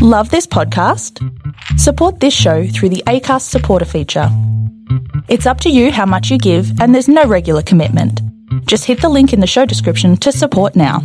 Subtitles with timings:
[0.00, 1.18] Love this podcast?
[1.76, 4.28] Support this show through the ACAST supporter feature.
[5.26, 8.22] It's up to you how much you give, and there's no regular commitment.
[8.66, 11.02] Just hit the link in the show description to support now.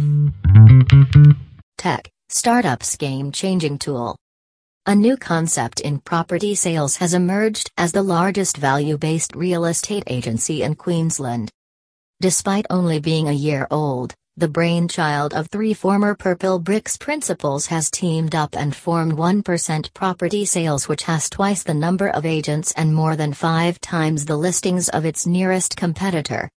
[1.79, 4.15] Tech, startups game changing tool.
[4.85, 10.03] A new concept in property sales has emerged as the largest value based real estate
[10.05, 11.49] agency in Queensland.
[12.21, 17.91] Despite only being a year old, the brainchild of three former Purple Bricks principals has
[17.91, 22.95] teamed up and formed 1% Property Sales, which has twice the number of agents and
[22.95, 26.49] more than five times the listings of its nearest competitor.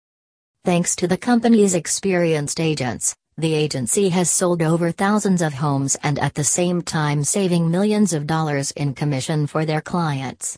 [0.65, 6.21] Thanks to the company's experienced agents, the agency has sold over thousands of homes and
[6.21, 10.57] at the same time saving millions of dollars in commission for their clients.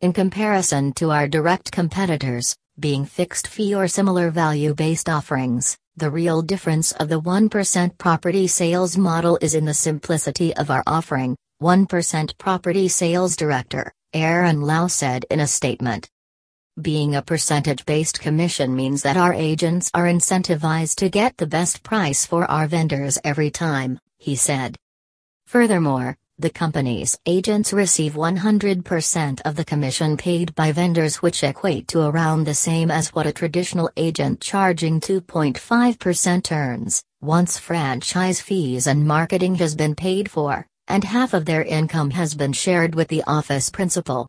[0.00, 6.10] In comparison to our direct competitors, being fixed fee or similar value based offerings, the
[6.10, 11.36] real difference of the 1% property sales model is in the simplicity of our offering,
[11.62, 16.10] 1% Property Sales Director, Aaron Lau said in a statement.
[16.78, 21.82] Being a percentage based commission means that our agents are incentivized to get the best
[21.82, 24.76] price for our vendors every time, he said.
[25.46, 32.02] Furthermore, the company's agents receive 100% of the commission paid by vendors, which equate to
[32.02, 39.06] around the same as what a traditional agent charging 2.5% earns, once franchise fees and
[39.06, 43.24] marketing has been paid for, and half of their income has been shared with the
[43.26, 44.28] office principal.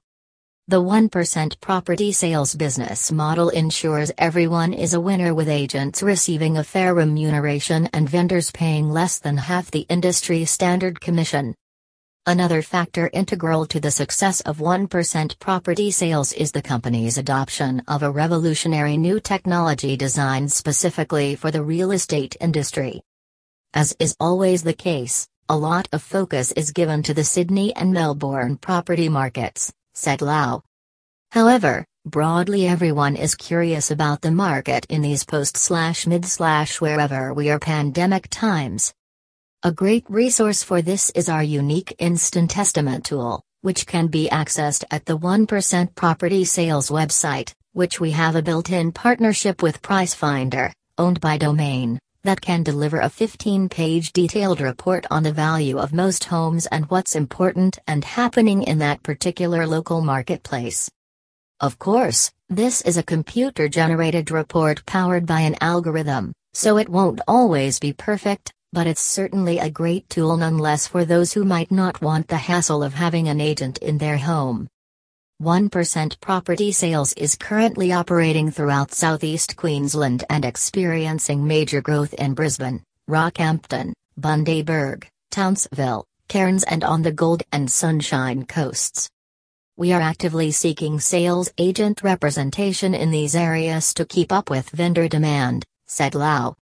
[0.70, 6.64] The 1% property sales business model ensures everyone is a winner with agents receiving a
[6.64, 11.54] fair remuneration and vendors paying less than half the industry standard commission.
[12.30, 18.04] Another factor integral to the success of 1% property sales is the company's adoption of
[18.04, 23.00] a revolutionary new technology designed specifically for the real estate industry.
[23.74, 27.94] As is always the case, a lot of focus is given to the Sydney and
[27.94, 30.64] Melbourne property markets, said Lau.
[31.32, 37.34] However, broadly everyone is curious about the market in these post slash mid slash wherever
[37.34, 38.94] we are pandemic times,
[39.68, 44.86] a great resource for this is our unique instant estimate tool, which can be accessed
[44.92, 50.72] at the 1% Property Sales website, which we have a built in partnership with Pricefinder,
[50.98, 55.92] owned by Domain, that can deliver a 15 page detailed report on the value of
[55.92, 60.90] most homes and what's important and happening in that particular local marketplace.
[61.60, 67.20] Of course, this is a computer generated report powered by an algorithm, so it won't
[67.28, 72.02] always be perfect, but it's certainly a great tool nonetheless for those who might not
[72.02, 74.68] want the hassle of having an agent in their home.
[75.42, 82.82] 1% Property Sales is currently operating throughout southeast Queensland and experiencing major growth in Brisbane,
[83.08, 89.08] Rockhampton, Bundaberg, Townsville, Cairns, and on the Gold and Sunshine coasts.
[89.78, 95.08] We are actively seeking sales agent representation in these areas to keep up with vendor
[95.08, 96.58] demand, said Lau.